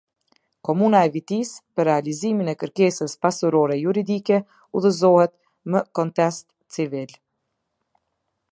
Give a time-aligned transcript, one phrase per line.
[0.67, 4.39] Komuna e Vitisë, për realizimin e kërkesës pasurore juridike
[4.81, 5.35] udhëzohet
[5.75, 6.47] më kontest
[6.79, 7.17] civil.